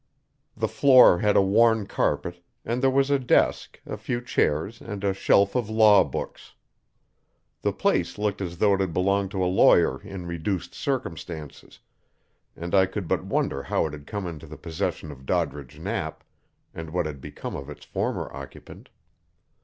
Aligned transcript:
The 0.57 0.67
floor 0.67 1.19
had 1.19 1.35
a 1.35 1.43
worn 1.43 1.85
carpet, 1.85 2.43
and 2.65 2.81
there 2.81 2.89
was 2.89 3.11
a 3.11 3.19
desk, 3.19 3.79
a 3.85 3.97
few 3.97 4.19
chairs 4.19 4.81
and 4.81 5.03
a 5.03 5.13
shelf 5.13 5.53
of 5.53 5.69
law 5.69 6.03
books. 6.03 6.55
The 7.61 7.71
place 7.71 8.17
looked 8.17 8.41
as 8.41 8.57
though 8.57 8.73
it 8.73 8.79
had 8.79 8.93
belonged 8.95 9.29
to 9.29 9.43
a 9.43 9.45
lawyer 9.45 10.01
in 10.01 10.25
reduced 10.25 10.73
circumstances, 10.73 11.77
and 12.55 12.73
I 12.73 12.87
could 12.87 13.07
but 13.07 13.23
wonder 13.25 13.61
how 13.61 13.85
it 13.85 13.93
had 13.93 14.07
come 14.07 14.25
into 14.25 14.47
the 14.47 14.57
possession 14.57 15.11
of 15.11 15.27
Doddridge 15.27 15.77
Knapp, 15.77 16.23
and 16.73 16.89
what 16.89 17.05
had 17.05 17.21
become 17.21 17.55
of 17.55 17.69
its 17.69 17.85
former 17.85 18.33
occupant. 18.35 18.89